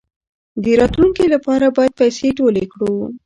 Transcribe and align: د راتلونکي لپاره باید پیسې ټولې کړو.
د 0.63 0.65
راتلونکي 0.81 1.25
لپاره 1.35 1.65
باید 1.77 1.93
پیسې 2.01 2.27
ټولې 2.37 2.63
کړو. 2.71 2.93